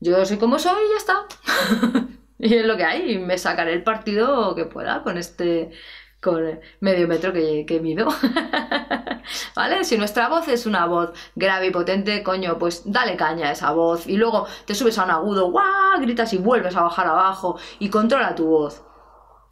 Yo 0.00 0.24
soy 0.26 0.36
como 0.38 0.58
soy 0.58 0.82
y 0.84 0.90
ya 0.90 0.96
está. 0.96 2.06
y 2.38 2.54
es 2.54 2.66
lo 2.66 2.76
que 2.76 2.84
hay. 2.84 3.18
Me 3.18 3.38
sacaré 3.38 3.72
el 3.72 3.82
partido 3.82 4.54
que 4.54 4.64
pueda 4.64 5.02
con 5.02 5.16
este 5.16 5.70
con 6.22 6.60
medio 6.80 7.08
metro 7.08 7.32
que, 7.32 7.66
que 7.66 7.80
mido. 7.80 8.08
¿Vale? 9.56 9.84
Si 9.84 9.98
nuestra 9.98 10.28
voz 10.28 10.46
es 10.48 10.66
una 10.66 10.86
voz 10.86 11.10
grave 11.34 11.66
y 11.66 11.70
potente, 11.70 12.22
coño, 12.22 12.58
pues 12.58 12.82
dale 12.84 13.16
caña 13.16 13.48
a 13.48 13.52
esa 13.52 13.72
voz. 13.72 14.06
Y 14.06 14.16
luego 14.16 14.46
te 14.64 14.74
subes 14.74 14.98
a 14.98 15.04
un 15.04 15.10
agudo, 15.10 15.50
¡guau! 15.50 16.00
Gritas 16.00 16.32
y 16.32 16.38
vuelves 16.38 16.76
a 16.76 16.82
bajar 16.82 17.08
abajo. 17.08 17.58
Y 17.80 17.90
controla 17.90 18.36
tu 18.36 18.46
voz. 18.46 18.82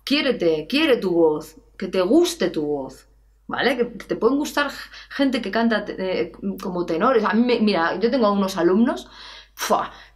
Quiérete, 0.04 0.66
quiere 0.68 0.96
tu 0.96 1.12
voz. 1.12 1.56
Que 1.76 1.88
te 1.88 2.00
guste 2.02 2.50
tu 2.50 2.64
voz. 2.64 3.09
¿Vale? 3.50 3.76
Que 3.76 3.84
te 3.84 4.16
pueden 4.16 4.38
gustar 4.38 4.70
gente 5.10 5.42
que 5.42 5.50
canta 5.50 5.84
eh, 5.88 6.32
como 6.62 6.86
tenores. 6.86 7.24
A 7.24 7.34
mí, 7.34 7.58
mira, 7.60 7.98
yo 7.98 8.10
tengo 8.10 8.32
unos 8.32 8.56
alumnos 8.56 9.08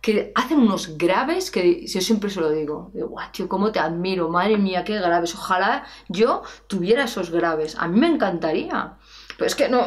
que 0.00 0.32
hacen 0.34 0.58
unos 0.58 0.96
graves 0.96 1.50
que 1.50 1.86
yo 1.86 2.00
siempre 2.00 2.30
se 2.30 2.40
lo 2.40 2.50
digo. 2.50 2.90
Digo, 2.94 3.08
guau, 3.08 3.30
tío, 3.32 3.48
cómo 3.48 3.72
te 3.72 3.78
admiro, 3.80 4.28
madre 4.28 4.56
mía, 4.56 4.84
qué 4.84 4.94
graves. 4.94 5.34
Ojalá 5.34 5.84
yo 6.08 6.42
tuviera 6.66 7.04
esos 7.04 7.30
graves. 7.30 7.76
A 7.78 7.88
mí 7.88 7.98
me 7.98 8.06
encantaría. 8.06 8.96
Pero 9.36 9.46
es 9.46 9.54
que 9.56 9.68
no, 9.68 9.86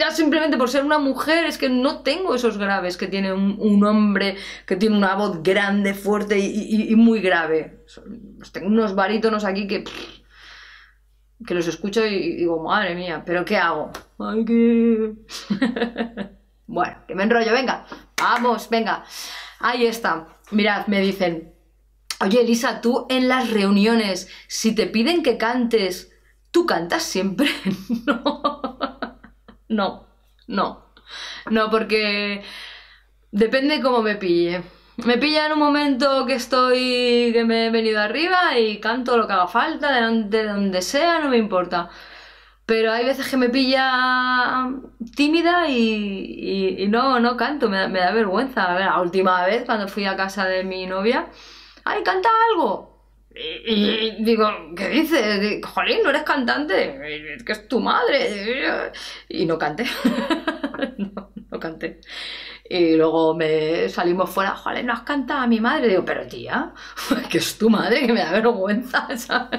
ya 0.00 0.10
simplemente 0.10 0.56
por 0.56 0.70
ser 0.70 0.84
una 0.84 0.98
mujer, 0.98 1.44
es 1.44 1.58
que 1.58 1.68
no 1.68 2.00
tengo 2.00 2.34
esos 2.34 2.56
graves 2.56 2.96
que 2.96 3.06
tiene 3.06 3.32
un, 3.32 3.84
hombre 3.84 4.36
que 4.66 4.76
tiene 4.76 4.96
una 4.96 5.14
voz 5.16 5.42
grande, 5.42 5.92
fuerte 5.92 6.38
y, 6.38 6.96
muy 6.96 7.20
grave. 7.20 7.84
Tengo 8.52 8.68
unos 8.68 8.94
barítonos 8.94 9.44
aquí 9.44 9.66
que 9.66 9.84
que 11.46 11.54
los 11.54 11.66
escucho 11.66 12.04
y 12.04 12.36
digo, 12.36 12.62
madre 12.62 12.94
mía, 12.94 13.22
¿pero 13.24 13.44
qué 13.44 13.56
hago? 13.56 13.90
Ay, 14.18 14.44
que... 14.44 15.12
bueno, 16.66 16.96
que 17.06 17.14
me 17.14 17.24
enrollo, 17.24 17.52
venga, 17.52 17.86
vamos, 18.20 18.68
venga. 18.70 19.04
Ahí 19.60 19.86
está. 19.86 20.28
Mirad, 20.50 20.86
me 20.86 21.00
dicen, 21.00 21.54
oye 22.20 22.40
Elisa, 22.40 22.80
tú 22.80 23.06
en 23.08 23.28
las 23.28 23.50
reuniones, 23.50 24.28
si 24.48 24.74
te 24.74 24.86
piden 24.86 25.22
que 25.22 25.38
cantes, 25.38 26.12
¿tú 26.50 26.66
cantas 26.66 27.02
siempre? 27.02 27.48
no, 28.06 28.42
no, 29.68 30.06
no, 30.46 30.84
no, 31.50 31.70
porque 31.70 32.42
depende 33.30 33.80
cómo 33.80 34.02
me 34.02 34.16
pille. 34.16 34.62
Me 34.96 35.18
pilla 35.18 35.46
en 35.46 35.52
un 35.52 35.58
momento 35.58 36.24
que 36.26 36.34
estoy, 36.34 37.30
que 37.32 37.44
me 37.44 37.66
he 37.66 37.70
venido 37.70 38.00
arriba 38.00 38.58
y 38.58 38.78
canto 38.80 39.16
lo 39.16 39.26
que 39.26 39.32
haga 39.32 39.48
falta, 39.48 39.92
de 40.10 40.44
donde 40.44 40.82
sea, 40.82 41.18
no 41.18 41.28
me 41.28 41.36
importa. 41.36 41.90
Pero 42.66 42.92
hay 42.92 43.04
veces 43.04 43.28
que 43.28 43.36
me 43.36 43.50
pilla 43.50 44.70
tímida 45.16 45.68
y, 45.68 46.86
no, 46.88 47.20
no 47.20 47.36
canto, 47.36 47.68
me, 47.68 47.78
da 47.88 48.12
vergüenza. 48.12 48.64
A 48.64 48.74
ver, 48.74 48.86
la 48.86 49.00
última 49.00 49.44
vez 49.46 49.64
cuando 49.66 49.88
fui 49.88 50.06
a 50.06 50.16
casa 50.16 50.46
de 50.46 50.64
mi 50.64 50.86
novia, 50.86 51.28
¡ay, 51.84 52.02
canta 52.04 52.28
algo! 52.50 52.93
Y, 53.36 54.22
digo, 54.22 54.48
¿qué 54.76 54.88
dices? 54.90 55.60
Jolín, 55.64 56.02
no 56.04 56.10
eres 56.10 56.22
cantante, 56.22 57.40
que 57.44 57.52
es 57.52 57.66
tu 57.66 57.80
madre. 57.80 58.92
Y 59.28 59.44
no 59.44 59.58
canté. 59.58 59.84
no, 60.98 61.32
no 61.50 61.60
canté. 61.60 62.00
Y 62.68 62.96
luego 62.96 63.34
me 63.34 63.88
salimos 63.88 64.30
fuera, 64.30 64.54
joder, 64.56 64.84
no 64.84 64.92
has 64.92 65.02
cantado 65.02 65.40
a 65.40 65.46
mi 65.46 65.60
madre. 65.60 65.88
Digo, 65.88 66.04
pero 66.04 66.26
tía, 66.26 66.72
que 67.30 67.38
es 67.38 67.58
tu 67.58 67.68
madre, 67.68 68.06
que 68.06 68.12
me 68.12 68.20
da 68.20 68.32
vergüenza. 68.32 69.08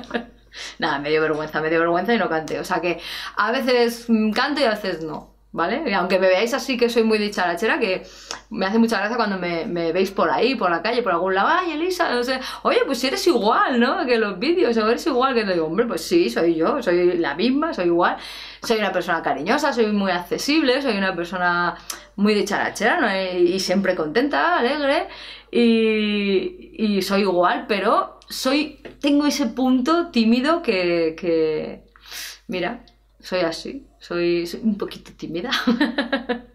Nada, 0.80 1.00
me 1.00 1.10
dio 1.10 1.22
vergüenza, 1.22 1.62
me 1.62 1.70
dio 1.70 1.80
vergüenza 1.80 2.14
y 2.14 2.18
no 2.18 2.30
canté. 2.30 2.60
O 2.60 2.64
sea 2.64 2.80
que 2.80 3.00
a 3.36 3.52
veces 3.52 4.08
canto 4.34 4.62
y 4.62 4.64
a 4.64 4.72
veces 4.72 5.04
no. 5.04 5.35
¿Vale? 5.56 5.90
Y 5.90 5.94
aunque 5.94 6.20
me 6.20 6.28
veáis 6.28 6.54
así 6.54 6.76
que 6.76 6.90
soy 6.90 7.04
muy 7.04 7.18
dicharachera, 7.18 7.80
que 7.80 8.04
me 8.50 8.66
hace 8.66 8.78
mucha 8.78 8.98
gracia 8.98 9.16
cuando 9.16 9.38
me, 9.38 9.94
veis 9.94 10.12
por 10.12 10.30
ahí, 10.30 10.56
por 10.56 10.70
la 10.70 10.82
calle, 10.82 11.02
por 11.02 11.14
algún 11.14 11.34
lado, 11.34 11.48
ay 11.50 11.72
Elisa, 11.72 12.14
no 12.14 12.26
sé, 12.26 12.42
oye, 12.64 12.80
pues 12.86 13.00
si 13.00 13.08
eres 13.08 13.26
igual, 13.26 13.80
¿no? 13.80 14.06
Que 14.06 14.18
los 14.18 14.38
vídeos, 14.38 14.76
o 14.76 14.90
eres 14.90 15.08
igual, 15.08 15.34
que 15.34 15.46
digo, 15.46 15.68
hombre, 15.68 15.86
pues 15.86 16.02
sí, 16.02 16.30
soy 16.30 16.56
yo, 16.56 16.84
soy 16.84 17.18
la 17.20 17.36
misma, 17.36 17.74
soy 17.74 17.86
igual, 17.86 18.18
soy 18.62 18.80
una 18.80 18.92
persona 18.92 19.22
cariñosa, 19.24 19.72
soy 19.72 19.88
muy 19.94 20.12
accesible, 20.12 20.82
soy 20.82 20.98
una 20.98 21.16
persona 21.16 21.76
muy 22.18 22.34
dicharachera, 22.34 23.00
¿no? 23.00 23.08
Y, 23.40 23.58
siempre 23.62 23.96
contenta, 23.96 24.58
alegre, 24.58 25.08
y, 25.52 27.02
soy 27.02 27.22
igual, 27.22 27.64
pero 27.70 28.20
soy, 28.28 28.82
tengo 29.00 29.26
ese 29.26 29.46
punto 29.46 30.08
tímido 30.08 30.62
que, 30.62 31.16
que 31.18 31.86
mira, 32.48 32.84
soy 33.26 33.40
así 33.40 33.88
soy, 34.00 34.48
un 34.62 34.78
poquito 34.78 35.12
tímida. 35.18 35.50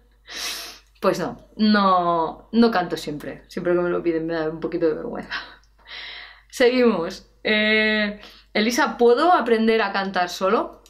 pues 1.00 1.19
no, 1.19 1.49
no, 1.57 2.49
no 2.53 2.71
canto 2.71 2.97
siempre. 2.97 3.43
Siempre 3.49 3.75
que 3.75 3.81
me 3.81 3.91
lo 3.91 4.03
piden 4.03 4.27
me 4.27 4.35
da 4.35 4.49
un 4.49 4.61
poquito 4.61 4.87
de 4.87 4.95
vergüenza. 4.95 5.35
Seguimos. 6.49 7.27
Eh, 7.43 8.21
Elisa, 8.55 8.97
¿puedo 8.99 9.33
aprender 9.33 9.83
a 9.83 9.93
cantar 9.93 10.29
solo? 10.29 10.83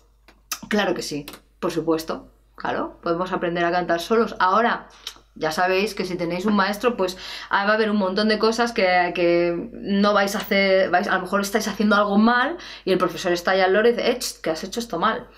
Claro 0.68 0.94
que 0.94 1.02
sí, 1.02 1.24
por 1.60 1.72
supuesto. 1.72 2.30
Claro, 2.56 3.00
podemos 3.02 3.32
aprender 3.32 3.64
a 3.64 3.72
cantar 3.72 4.00
solos. 4.00 4.36
Ahora, 4.38 4.88
ya 5.34 5.50
sabéis 5.52 5.94
que 5.94 6.04
si 6.04 6.16
tenéis 6.16 6.44
un 6.44 6.54
maestro, 6.54 6.94
pues 6.96 7.16
va 7.50 7.60
a 7.60 7.72
haber 7.72 7.90
un 7.90 7.96
montón 7.96 8.28
de 8.28 8.38
cosas 8.38 8.72
que, 8.72 9.70
no 9.72 10.12
vais 10.12 10.34
a 10.34 10.38
hacer, 10.38 10.90
vais, 10.90 11.08
a 11.08 11.14
lo 11.14 11.22
mejor 11.22 11.40
estáis 11.40 11.68
haciendo 11.68 11.96
algo 11.96 12.18
mal 12.18 12.58
y 12.84 12.92
el 12.92 12.98
profesor 12.98 13.32
está 13.32 13.52
allá 13.52 13.64
al 13.64 13.72
loro 13.72 13.88
y 13.88 13.92
dice, 13.92 14.10
eh, 14.10 14.18
que 14.42 14.50
has 14.50 14.62
hecho 14.62 14.80
esto 14.80 14.98
mal. 14.98 15.28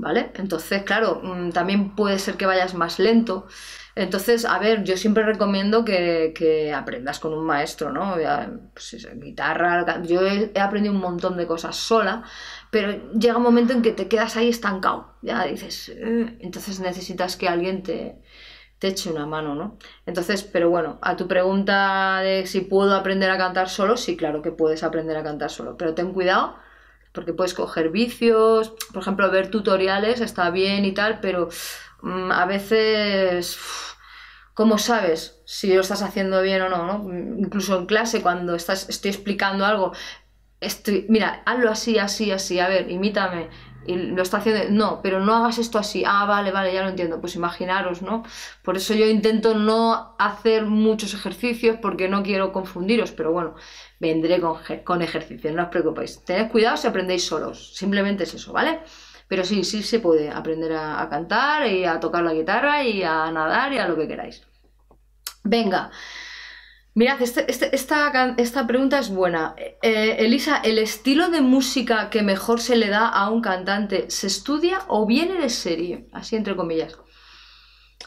¿Vale? 0.00 0.30
Entonces, 0.36 0.82
claro, 0.84 1.20
mm, 1.22 1.50
también 1.50 1.94
puede 1.96 2.18
ser 2.18 2.36
que 2.36 2.46
vayas 2.46 2.74
más 2.74 2.98
lento. 2.98 3.46
Entonces, 3.94 4.44
a 4.44 4.58
ver, 4.58 4.84
yo 4.84 4.96
siempre 4.96 5.24
recomiendo 5.24 5.84
que, 5.84 6.72
aprendas 6.74 7.18
con 7.18 7.32
un 7.34 7.44
maestro, 7.44 7.90
¿no? 7.92 8.14
Pues 8.72 9.08
guitarra, 9.16 10.02
yo 10.02 10.20
he, 10.26 10.52
aprendido 10.60 10.94
un 10.94 11.00
montón 11.00 11.36
de 11.36 11.46
cosas 11.46 11.76
sola, 11.76 12.22
pero 12.70 13.12
llega 13.12 13.36
un 13.36 13.42
momento 13.42 13.72
en 13.72 13.82
que 13.82 13.92
te 13.92 14.08
quedas 14.08 14.36
ahí 14.36 14.48
estancado, 14.48 15.16
ya 15.22 15.44
dices, 15.44 15.88
eh", 15.88 16.36
entonces 16.40 16.80
necesitas 16.80 17.36
que 17.36 17.48
alguien 17.48 17.82
te, 17.82 18.20
te 18.78 18.88
eche 18.88 19.10
una 19.10 19.26
mano, 19.26 19.54
¿no? 19.56 19.78
Entonces, 20.06 20.44
pero 20.44 20.70
bueno, 20.70 20.98
a 21.02 21.16
tu 21.16 21.26
pregunta 21.26 22.20
de 22.20 22.46
si 22.46 22.60
puedo 22.60 22.94
aprender 22.94 23.30
a 23.30 23.38
cantar 23.38 23.68
solo, 23.68 23.96
sí, 23.96 24.16
claro 24.16 24.42
que 24.42 24.52
puedes 24.52 24.84
aprender 24.84 25.16
a 25.16 25.24
cantar 25.24 25.50
solo, 25.50 25.76
pero 25.76 25.94
ten 25.94 26.12
cuidado 26.12 26.56
porque 27.18 27.32
puedes 27.32 27.52
coger 27.52 27.88
vicios, 27.88 28.74
por 28.92 29.02
ejemplo, 29.02 29.28
ver 29.28 29.50
tutoriales 29.50 30.20
está 30.20 30.50
bien 30.50 30.84
y 30.84 30.92
tal, 30.92 31.18
pero 31.18 31.48
mm, 32.02 32.30
a 32.30 32.46
veces, 32.46 33.58
¿cómo 34.54 34.78
sabes 34.78 35.42
si 35.44 35.74
lo 35.74 35.80
estás 35.80 36.02
haciendo 36.02 36.40
bien 36.42 36.62
o 36.62 36.68
no, 36.68 36.86
no? 36.86 37.12
Incluso 37.40 37.76
en 37.76 37.86
clase, 37.86 38.22
cuando 38.22 38.54
estás, 38.54 38.88
estoy 38.88 39.10
explicando 39.10 39.66
algo, 39.66 39.92
estoy, 40.60 41.06
mira, 41.08 41.42
hazlo 41.44 41.72
así, 41.72 41.98
así, 41.98 42.30
así, 42.30 42.60
a 42.60 42.68
ver, 42.68 42.88
imítame, 42.88 43.48
y 43.88 43.96
lo 43.96 44.22
está 44.22 44.36
haciendo, 44.36 44.64
no, 44.70 45.00
pero 45.02 45.18
no 45.20 45.34
hagas 45.34 45.58
esto 45.58 45.78
así, 45.78 46.04
ah, 46.06 46.26
vale, 46.26 46.52
vale, 46.52 46.74
ya 46.74 46.82
lo 46.82 46.90
entiendo, 46.90 47.20
pues 47.20 47.34
imaginaros, 47.36 48.02
¿no? 48.02 48.22
Por 48.62 48.76
eso 48.76 48.94
yo 48.94 49.06
intento 49.06 49.54
no 49.54 50.14
hacer 50.18 50.66
muchos 50.66 51.14
ejercicios 51.14 51.78
porque 51.80 52.08
no 52.08 52.22
quiero 52.22 52.52
confundiros, 52.52 53.12
pero 53.12 53.32
bueno, 53.32 53.54
vendré 53.98 54.40
con, 54.40 54.58
con 54.84 55.00
ejercicios, 55.00 55.54
no 55.54 55.62
os 55.62 55.68
preocupéis. 55.70 56.22
Tened 56.24 56.50
cuidado 56.50 56.76
si 56.76 56.86
aprendéis 56.86 57.24
solos, 57.24 57.74
simplemente 57.74 58.24
es 58.24 58.34
eso, 58.34 58.52
¿vale? 58.52 58.80
Pero 59.26 59.42
sí, 59.44 59.64
sí 59.64 59.82
se 59.82 60.00
puede 60.00 60.30
aprender 60.30 60.72
a, 60.74 61.08
cantar 61.08 61.66
y 61.66 61.84
a 61.84 61.98
tocar 62.00 62.22
la 62.24 62.34
guitarra 62.34 62.82
y 62.82 63.02
a 63.02 63.30
nadar 63.30 63.72
y 63.72 63.78
a 63.78 63.88
lo 63.88 63.96
que 63.96 64.06
queráis. 64.06 64.42
Venga, 65.44 65.90
mirad, 66.98 67.22
este, 67.22 67.48
este, 67.48 67.74
esta, 67.76 68.34
esta, 68.36 68.66
pregunta 68.66 68.98
es 68.98 69.08
buena. 69.08 69.54
Eh, 69.82 70.16
Elisa, 70.18 70.56
¿el 70.64 70.78
estilo 70.78 71.28
de 71.30 71.40
música 71.40 72.10
que 72.10 72.22
mejor 72.22 72.60
se 72.60 72.74
le 72.74 72.88
da 72.88 73.08
a 73.08 73.30
un 73.30 73.40
cantante 73.40 74.10
se 74.10 74.26
estudia 74.26 74.80
o 74.88 75.06
viene 75.06 75.34
de 75.34 75.48
serie? 75.48 76.08
Así 76.12 76.34
entre 76.34 76.56
comillas. 76.56 76.98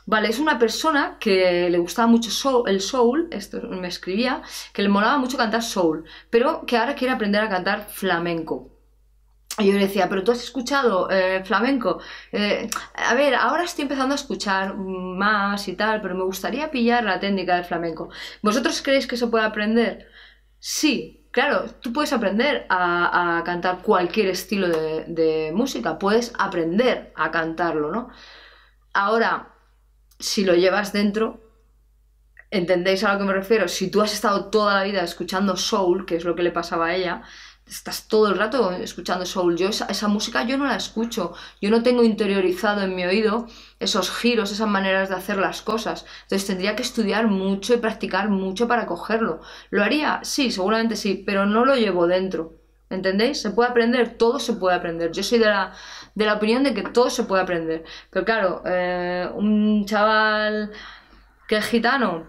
Vale, 0.05 0.27
es 0.27 0.39
una 0.39 0.59
persona 0.59 1.17
que 1.21 1.69
le 1.69 1.77
gustaba 1.77 2.07
mucho 2.07 2.65
el 2.67 2.81
soul, 2.81 3.29
esto 3.31 3.61
me 3.61 3.87
escribía, 3.87 4.41
que 4.73 4.81
le 4.81 4.89
molaba 4.89 5.17
mucho 5.17 5.37
cantar 5.37 5.63
soul, 5.63 6.03
pero 6.29 6.65
que 6.65 6.75
ahora 6.75 6.95
quiere 6.95 7.13
aprender 7.13 7.41
a 7.41 7.49
cantar 7.49 7.87
flamenco. 7.89 8.80
Y 9.59 9.67
yo 9.67 9.73
le 9.73 9.79
decía, 9.79 10.07
pero 10.09 10.23
tú 10.23 10.31
has 10.31 10.43
escuchado 10.43 11.09
eh, 11.09 11.43
flamenco. 11.43 11.99
Eh, 12.31 12.69
a 12.95 13.13
ver, 13.13 13.35
ahora 13.35 13.63
estoy 13.63 13.83
empezando 13.83 14.13
a 14.13 14.15
escuchar 14.15 14.75
más 14.75 15.67
y 15.67 15.73
tal, 15.73 16.01
pero 16.01 16.15
me 16.15 16.23
gustaría 16.23 16.71
pillar 16.71 17.03
la 17.03 17.19
técnica 17.19 17.55
del 17.55 17.65
flamenco. 17.65 18.09
¿Vosotros 18.41 18.81
creéis 18.81 19.07
que 19.07 19.17
se 19.17 19.27
puede 19.27 19.45
aprender? 19.45 20.07
Sí, 20.59 21.27
claro, 21.31 21.65
tú 21.81 21.91
puedes 21.93 22.13
aprender 22.13 22.65
a, 22.69 23.41
cantar 23.45 23.81
cualquier 23.81 24.27
estilo 24.27 24.67
de, 24.69 25.05
de 25.07 25.51
música, 25.53 25.99
puedes 25.99 26.33
aprender 26.37 27.11
a 27.15 27.31
cantarlo, 27.31 27.91
¿no? 27.91 28.09
Ahora, 28.93 29.55
si 30.19 30.45
lo 30.45 30.55
llevas 30.55 30.93
dentro, 30.93 31.41
¿entendéis 32.51 33.03
a 33.03 33.13
lo 33.13 33.19
que 33.19 33.25
me 33.25 33.33
refiero? 33.33 33.67
Si 33.67 33.89
tú 33.89 34.01
has 34.01 34.13
estado 34.13 34.49
toda 34.49 34.75
la 34.75 34.83
vida 34.83 35.03
escuchando 35.03 35.55
soul, 35.57 36.05
que 36.05 36.15
es 36.17 36.25
lo 36.25 36.35
que 36.35 36.43
le 36.43 36.51
pasaba 36.51 36.87
a 36.87 36.95
ella, 36.95 37.23
estás 37.71 38.07
todo 38.07 38.27
el 38.27 38.37
rato 38.37 38.71
escuchando 38.71 39.25
soul. 39.25 39.57
Yo 39.57 39.69
esa, 39.69 40.07
música 40.07 40.43
yo 40.43 40.57
no 40.57 40.65
la 40.65 40.75
escucho, 40.75 41.33
yo 41.61 41.69
no 41.69 41.81
tengo 41.81 42.03
interiorizado 42.03 42.81
en 42.81 42.95
mi 42.95 43.05
oído 43.05 43.47
esos 43.79 44.11
giros, 44.11 44.51
esas 44.51 44.67
maneras 44.67 45.09
de 45.09 45.15
hacer 45.15 45.37
las 45.37 45.61
cosas. 45.61 46.05
Entonces 46.23 46.47
tendría 46.47 46.75
que 46.75 46.83
estudiar 46.83 47.27
mucho 47.27 47.73
y 47.73 47.77
practicar 47.77 48.29
mucho 48.29 48.67
para 48.67 48.85
cogerlo. 48.85 49.41
¿Lo 49.69 49.83
haría? 49.83 50.19
Sí, 50.23 50.51
seguramente 50.51 50.95
sí, 50.95 51.23
pero 51.25 51.45
no 51.45 51.65
lo 51.65 51.75
llevo 51.75 52.07
dentro. 52.07 52.53
¿Entendéis? 52.89 53.41
Se 53.41 53.51
puede 53.51 53.69
aprender, 53.69 54.17
todo 54.17 54.37
se 54.39 54.53
puede 54.53 54.75
aprender. 54.75 55.11
Yo 55.13 55.23
soy 55.23 55.39
de 55.39 55.45
la, 55.45 55.73
de 56.13 56.25
la 56.25 56.33
opinión 56.33 56.63
de 56.63 56.73
que 56.73 56.83
todo 56.83 57.09
se 57.09 57.23
puede 57.23 57.41
aprender. 57.41 57.85
Pero 58.09 58.25
claro, 58.25 58.63
eh, 58.65 59.29
un 59.33 59.85
chaval 59.85 60.71
que 61.47 61.57
es 61.57 61.65
gitano, 61.65 62.25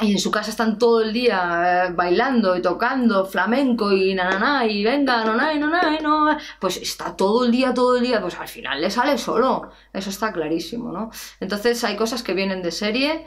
y 0.00 0.12
en 0.12 0.18
su 0.18 0.30
casa 0.30 0.50
están 0.50 0.78
todo 0.78 1.00
el 1.00 1.12
día 1.12 1.86
eh, 1.86 1.92
bailando 1.92 2.54
y 2.56 2.60
tocando 2.60 3.24
flamenco 3.24 3.92
y 3.92 4.14
na, 4.14 4.66
y 4.66 4.84
venga, 4.84 5.24
no, 5.24 5.34
no, 5.36 5.54
no, 5.54 6.00
no, 6.00 6.38
pues 6.60 6.76
está 6.76 7.16
todo 7.16 7.46
el 7.46 7.52
día, 7.52 7.72
todo 7.72 7.96
el 7.96 8.02
día, 8.02 8.20
pues 8.20 8.38
al 8.38 8.48
final 8.48 8.80
le 8.80 8.90
sale 8.90 9.16
solo, 9.16 9.70
eso 9.92 10.10
está 10.10 10.32
clarísimo, 10.32 10.92
¿no? 10.92 11.10
Entonces 11.40 11.82
hay 11.84 11.96
cosas 11.96 12.22
que 12.22 12.34
vienen 12.34 12.62
de 12.62 12.72
serie 12.72 13.24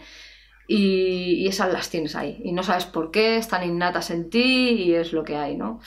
y, 0.67 1.43
y 1.43 1.47
esas 1.47 1.73
las 1.73 1.89
tienes 1.89 2.15
ahí 2.15 2.39
y 2.43 2.51
no 2.51 2.61
sabes 2.61 2.85
por 2.85 3.09
qué, 3.09 3.38
están 3.38 3.63
innatas 3.63 4.11
en 4.11 4.29
ti 4.29 4.69
y 4.69 4.93
es 4.93 5.11
lo 5.11 5.23
que 5.23 5.38
hay, 5.38 5.57
¿no? 5.57 5.79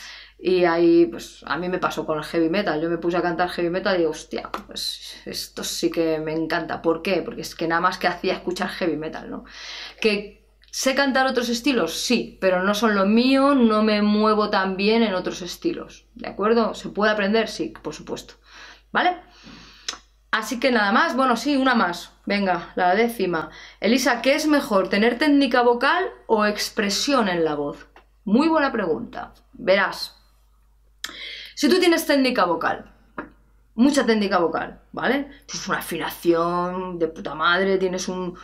Y 0.44 0.64
ahí, 0.64 1.06
pues 1.06 1.44
a 1.46 1.56
mí 1.56 1.68
me 1.68 1.78
pasó 1.78 2.04
con 2.04 2.18
el 2.18 2.24
heavy 2.24 2.50
metal. 2.50 2.82
Yo 2.82 2.90
me 2.90 2.98
puse 2.98 3.16
a 3.16 3.22
cantar 3.22 3.48
heavy 3.50 3.70
metal 3.70 3.94
y 3.94 3.98
digo, 3.98 4.10
hostia, 4.10 4.50
pues 4.66 5.22
esto 5.24 5.62
sí 5.62 5.88
que 5.88 6.18
me 6.18 6.32
encanta. 6.32 6.82
¿Por 6.82 7.00
qué? 7.00 7.22
Porque 7.22 7.42
es 7.42 7.54
que 7.54 7.68
nada 7.68 7.80
más 7.80 7.96
que 7.96 8.08
hacía 8.08 8.34
escuchar 8.34 8.68
heavy 8.70 8.96
metal, 8.96 9.30
¿no? 9.30 9.44
Que 10.00 10.41
¿Sé 10.74 10.94
cantar 10.94 11.26
otros 11.26 11.50
estilos? 11.50 11.92
Sí, 11.92 12.38
pero 12.40 12.62
no 12.62 12.72
son 12.72 12.94
lo 12.94 13.04
mío, 13.04 13.54
no 13.54 13.82
me 13.82 14.00
muevo 14.00 14.48
tan 14.48 14.78
bien 14.78 15.02
en 15.02 15.12
otros 15.12 15.42
estilos. 15.42 16.06
¿De 16.14 16.26
acuerdo? 16.26 16.72
¿Se 16.72 16.88
puede 16.88 17.12
aprender? 17.12 17.48
Sí, 17.48 17.74
por 17.82 17.92
supuesto. 17.92 18.36
¿Vale? 18.90 19.18
Así 20.30 20.58
que 20.58 20.72
nada 20.72 20.90
más, 20.90 21.14
bueno, 21.14 21.36
sí, 21.36 21.58
una 21.58 21.74
más. 21.74 22.12
Venga, 22.24 22.72
la 22.74 22.94
décima. 22.94 23.50
Elisa, 23.80 24.22
¿qué 24.22 24.34
es 24.34 24.46
mejor, 24.46 24.88
tener 24.88 25.18
técnica 25.18 25.60
vocal 25.60 26.06
o 26.26 26.46
expresión 26.46 27.28
en 27.28 27.44
la 27.44 27.54
voz? 27.54 27.88
Muy 28.24 28.48
buena 28.48 28.72
pregunta. 28.72 29.34
Verás, 29.52 30.16
si 31.54 31.68
tú 31.68 31.80
tienes 31.80 32.06
técnica 32.06 32.46
vocal, 32.46 32.90
mucha 33.74 34.04
técnica 34.04 34.38
vocal, 34.38 34.82
¿vale? 34.92 35.24
Tienes 35.46 35.68
una 35.68 35.78
afinación 35.78 36.98
de 36.98 37.08
puta 37.08 37.34
madre, 37.34 37.78
tienes 37.78 38.08
un, 38.08 38.36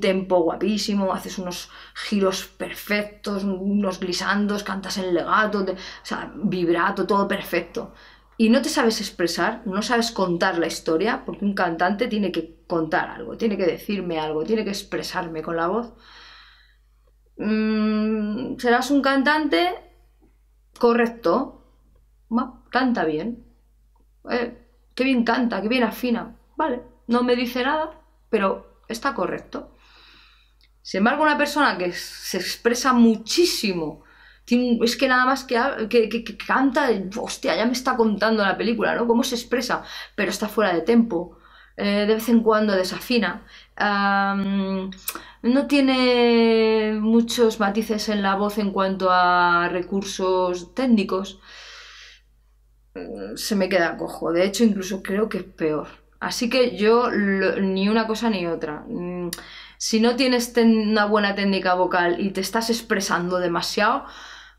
tempo 0.00 0.42
guapísimo, 0.42 1.12
haces 1.12 1.38
unos 1.38 1.70
giros 1.94 2.46
perfectos, 2.46 3.44
unos 3.44 4.00
glisandos, 4.00 4.64
cantas 4.64 4.98
en 4.98 5.14
legato, 5.14 5.60
o 5.60 5.76
sea, 6.06 6.32
vibrato, 6.36 7.06
todo 7.06 7.28
perfecto. 7.28 7.92
Y 8.36 8.48
no 8.50 8.62
te 8.62 8.68
sabes 8.68 9.00
expresar, 9.00 9.62
no 9.64 9.80
sabes 9.82 10.10
contar 10.10 10.58
la 10.58 10.66
historia, 10.66 11.24
porque 11.24 11.44
un 11.44 11.54
cantante 11.54 12.08
tiene 12.08 12.32
que 12.32 12.64
contar 12.66 13.08
algo, 13.10 13.36
tiene 13.36 13.56
que 13.56 13.66
decirme 13.66 14.18
algo, 14.18 14.44
tiene 14.44 14.64
que 14.64 14.70
expresarme 14.70 15.42
con 15.42 15.56
la 15.56 15.68
voz. 15.68 15.94
Mm, 17.36 18.56
serás 18.58 18.90
un 18.90 19.02
cantante 19.02 19.74
correcto, 20.78 21.64
canta 22.70 23.04
bien. 23.04 23.44
Eh, 24.30 24.63
qué 24.94 25.04
bien 25.04 25.24
canta, 25.24 25.60
qué 25.62 25.68
bien 25.68 25.84
afina. 25.84 26.36
Vale, 26.56 26.82
no 27.08 27.22
me 27.22 27.36
dice 27.36 27.62
nada, 27.62 28.00
pero 28.30 28.80
está 28.88 29.14
correcto. 29.14 29.70
Sin 30.82 30.98
embargo, 30.98 31.22
una 31.22 31.38
persona 31.38 31.78
que 31.78 31.92
se 31.92 32.36
expresa 32.36 32.92
muchísimo, 32.92 34.04
es 34.46 34.96
que 34.96 35.08
nada 35.08 35.24
más 35.24 35.44
que, 35.44 35.88
que, 35.88 36.36
canta, 36.36 36.90
hostia, 37.18 37.56
ya 37.56 37.64
me 37.66 37.72
está 37.72 37.96
contando 37.96 38.44
la 38.44 38.56
película, 38.58 38.94
¿no? 38.94 39.06
Cómo 39.06 39.24
se 39.24 39.34
expresa, 39.36 39.82
pero 40.14 40.30
está 40.30 40.48
fuera 40.48 40.74
de 40.74 40.82
tempo. 40.82 41.38
Eh, 41.76 42.06
de 42.06 42.14
vez 42.14 42.28
en 42.28 42.40
cuando 42.42 42.74
desafina. 42.74 43.42
no 45.42 45.66
tiene 45.66 46.98
muchos 47.00 47.60
matices 47.60 48.08
en 48.08 48.22
la 48.22 48.36
voz 48.36 48.58
en 48.58 48.70
cuanto 48.70 49.08
a 49.10 49.68
recursos 49.70 50.74
técnicos 50.74 51.40
se 53.36 53.56
me 53.56 53.68
queda 53.68 53.96
cojo. 53.96 54.32
De 54.32 54.44
hecho, 54.44 54.64
incluso 54.64 55.02
creo 55.02 55.28
que 55.28 55.38
es 55.38 55.44
peor. 55.44 55.88
Así 56.20 56.48
que 56.48 56.76
yo 56.76 57.10
ni 57.10 57.88
una 57.88 58.06
cosa 58.06 58.30
ni 58.30 58.46
otra. 58.46 58.84
Mm, 58.88 59.30
si 59.78 60.00
no 60.00 60.16
tienes 60.16 60.54
una 60.56 61.06
buena 61.06 61.34
técnica 61.34 61.74
vocal 61.74 62.20
y 62.20 62.30
te 62.30 62.40
estás 62.40 62.70
expresando 62.70 63.38
demasiado, 63.38 64.04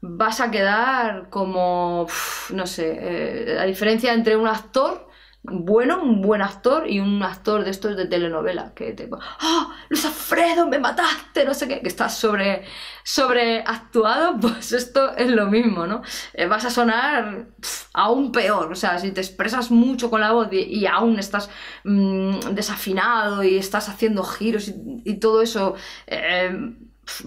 vas 0.01 0.41
a 0.41 0.51
quedar 0.51 1.29
como, 1.29 2.07
no 2.53 2.67
sé, 2.67 2.97
eh, 3.01 3.53
la 3.55 3.63
diferencia 3.65 4.13
entre 4.13 4.35
un 4.35 4.47
actor 4.47 5.04
bueno, 5.47 6.01
un 6.01 6.21
buen 6.21 6.41
actor 6.41 6.89
y 6.89 6.99
un 6.99 7.21
actor 7.21 7.63
de 7.63 7.71
estos 7.71 7.95
de 7.95 8.05
telenovela 8.05 8.73
que 8.73 8.93
te 8.93 9.09
¡Ah! 9.39 9.75
Luis 9.89 10.05
Alfredo, 10.05 10.67
me 10.67 10.79
mataste, 10.79 11.45
no 11.45 11.53
sé 11.53 11.67
qué, 11.67 11.81
que 11.81 11.87
estás 11.87 12.17
sobre, 12.17 12.63
sobre 13.03 13.59
actuado, 13.61 14.37
pues 14.41 14.71
esto 14.71 15.15
es 15.15 15.29
lo 15.29 15.47
mismo, 15.47 15.85
¿no? 15.85 16.01
Eh, 16.33 16.47
vas 16.47 16.65
a 16.65 16.69
sonar 16.69 17.47
aún 17.93 18.31
peor, 18.31 18.71
o 18.71 18.75
sea, 18.75 18.97
si 18.97 19.11
te 19.11 19.21
expresas 19.21 19.71
mucho 19.71 20.09
con 20.09 20.21
la 20.21 20.31
voz 20.31 20.49
y, 20.51 20.85
aún 20.85 21.19
estás 21.19 21.49
mm, 21.83 22.39
desafinado 22.51 23.43
y 23.43 23.57
estás 23.57 23.89
haciendo 23.89 24.23
giros 24.23 24.71
y, 25.03 25.19
todo 25.19 25.41
eso, 25.41 25.75
eh, 26.07 26.51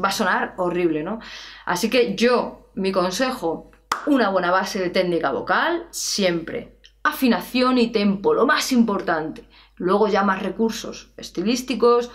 va 0.02 0.08
a 0.08 0.12
sonar 0.12 0.54
horrible, 0.56 1.02
¿no? 1.02 1.20
Así 1.66 1.90
que 1.90 2.14
yo, 2.14 2.70
mi 2.74 2.92
consejo, 2.92 3.70
una 4.06 4.28
buena 4.28 4.50
base 4.50 4.78
de 4.80 4.90
técnica 4.90 5.30
vocal, 5.32 5.86
siempre 5.90 6.77
afinación 7.08 7.78
y 7.78 7.88
tempo, 7.88 8.34
lo 8.34 8.46
más 8.46 8.72
importante. 8.72 9.48
Luego 9.76 10.08
ya 10.08 10.22
más 10.22 10.42
recursos 10.42 11.10
estilísticos 11.16 12.10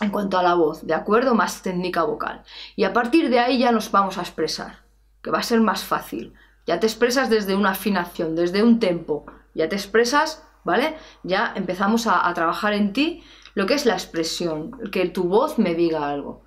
en 0.00 0.10
cuanto 0.10 0.38
a 0.38 0.42
la 0.42 0.54
voz, 0.54 0.86
¿de 0.86 0.94
acuerdo? 0.94 1.34
Más 1.34 1.62
técnica 1.62 2.02
vocal. 2.02 2.42
Y 2.76 2.84
a 2.84 2.92
partir 2.92 3.30
de 3.30 3.38
ahí 3.38 3.58
ya 3.58 3.72
nos 3.72 3.90
vamos 3.90 4.18
a 4.18 4.22
expresar, 4.22 4.80
que 5.22 5.30
va 5.30 5.38
a 5.38 5.44
ser 5.44 5.60
más 5.60 5.84
fácil. 5.84 6.34
Ya 6.66 6.80
te 6.80 6.86
expresas 6.86 7.30
desde 7.30 7.54
una 7.54 7.70
afinación, 7.70 8.34
desde 8.34 8.62
un 8.62 8.80
tempo, 8.80 9.26
ya 9.54 9.68
te 9.68 9.76
expresas, 9.76 10.44
¿vale? 10.64 10.96
Ya 11.22 11.52
empezamos 11.54 12.06
a, 12.06 12.32
trabajar 12.34 12.72
en 12.72 12.92
ti 12.92 13.22
lo 13.54 13.66
que 13.66 13.74
es 13.74 13.84
la 13.84 13.94
expresión, 13.94 14.72
que 14.90 15.08
tu 15.08 15.24
voz 15.24 15.58
me 15.58 15.74
diga 15.74 16.08
algo. 16.08 16.44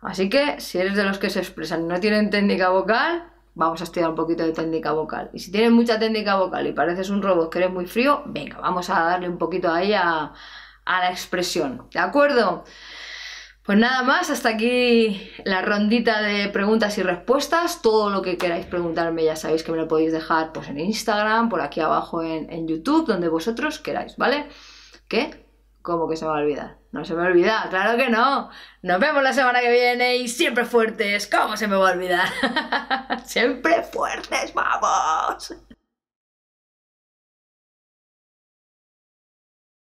Así 0.00 0.28
que 0.28 0.60
si 0.60 0.78
eres 0.78 0.94
de 0.94 1.04
los 1.04 1.18
que 1.18 1.30
se 1.30 1.40
expresan 1.40 1.82
y 1.84 1.88
no 1.88 2.00
tienen 2.00 2.30
técnica 2.30 2.68
vocal, 2.68 3.32
vamos 3.58 3.80
a 3.80 3.84
estudiar 3.84 4.08
un 4.10 4.14
poquito 4.14 4.44
de 4.44 4.52
técnica 4.52 4.92
vocal. 4.92 5.30
Y 5.32 5.40
si 5.40 5.50
tienes 5.50 5.72
mucha 5.72 5.98
técnica 5.98 6.36
vocal 6.36 6.66
y 6.66 6.72
pareces 6.72 7.10
un 7.10 7.20
robot 7.20 7.50
que 7.50 7.58
eres 7.58 7.72
muy 7.72 7.86
frío, 7.86 8.22
venga, 8.26 8.58
vamos 8.60 8.88
a 8.88 9.00
darle 9.00 9.28
un 9.28 9.36
poquito 9.36 9.70
ahí 9.70 9.92
a, 9.92 10.32
a 10.84 11.00
la 11.00 11.10
expresión. 11.10 11.88
¿De 11.92 11.98
acuerdo? 11.98 12.64
Pues 13.64 13.76
nada 13.76 14.02
más, 14.04 14.30
hasta 14.30 14.50
aquí 14.50 15.28
la 15.44 15.60
rondita 15.60 16.22
de 16.22 16.48
preguntas 16.48 16.96
y 16.98 17.02
respuestas. 17.02 17.82
Todo 17.82 18.10
lo 18.10 18.22
que 18.22 18.38
queráis 18.38 18.64
preguntarme 18.66 19.24
ya 19.24 19.34
sabéis 19.34 19.64
que 19.64 19.72
me 19.72 19.78
lo 19.78 19.88
podéis 19.88 20.12
dejar 20.12 20.52
pues, 20.52 20.68
en 20.68 20.78
Instagram, 20.78 21.48
por 21.48 21.60
aquí 21.60 21.80
abajo 21.80 22.22
en, 22.22 22.50
en 22.52 22.68
YouTube, 22.68 23.06
donde 23.08 23.28
vosotros 23.28 23.80
queráis, 23.80 24.16
¿vale? 24.16 24.46
¿Qué? 25.08 25.44
¿Cómo 25.82 26.08
que 26.08 26.16
se 26.16 26.24
me 26.24 26.30
va 26.30 26.38
a 26.38 26.42
olvidar? 26.42 26.77
No 26.90 27.04
se 27.04 27.12
me 27.12 27.20
va 27.20 27.26
a 27.26 27.30
olvidar, 27.30 27.68
claro 27.68 27.98
que 27.98 28.08
no. 28.08 28.50
Nos 28.82 29.00
vemos 29.00 29.22
la 29.22 29.32
semana 29.34 29.60
que 29.60 29.70
viene 29.70 30.16
y 30.16 30.28
siempre 30.28 30.64
fuertes. 30.64 31.26
¿Cómo 31.26 31.56
se 31.56 31.68
me 31.68 31.76
va 31.76 31.90
a 31.90 31.92
olvidar? 31.92 32.28
siempre 33.26 33.82
fuertes, 33.82 34.54
vamos. 34.54 35.54